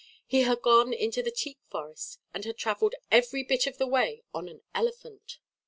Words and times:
He 0.25 0.41
had 0.41 0.63
gone 0.63 0.93
into 0.93 1.21
the 1.21 1.29
teak 1.29 1.59
forest, 1.69 2.17
and 2.33 2.43
had 2.43 2.57
travelled 2.57 2.95
every 3.11 3.43
bit 3.43 3.67
of 3.67 3.77
the 3.77 3.85
way 3.85 4.23
on 4.33 4.49
an 4.49 4.61
elephant. 4.73 5.37